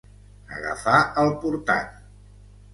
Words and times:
Agafar 0.59 0.95
el 1.25 1.29
portant. 1.45 1.95